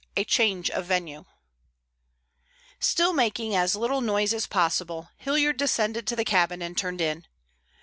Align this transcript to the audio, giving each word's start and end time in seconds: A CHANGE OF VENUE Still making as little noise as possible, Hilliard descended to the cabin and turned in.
A 0.17 0.23
CHANGE 0.23 0.71
OF 0.71 0.83
VENUE 0.85 1.25
Still 2.79 3.13
making 3.13 3.53
as 3.53 3.75
little 3.75 4.01
noise 4.01 4.33
as 4.33 4.47
possible, 4.47 5.09
Hilliard 5.17 5.57
descended 5.57 6.07
to 6.07 6.15
the 6.15 6.25
cabin 6.25 6.63
and 6.63 6.75
turned 6.75 7.01
in. 7.01 7.27